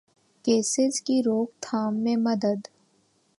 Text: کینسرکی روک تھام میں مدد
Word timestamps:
کینسرکی 0.45 1.17
روک 1.23 1.49
تھام 1.61 1.95
میں 2.03 2.15
مدد 2.19 2.59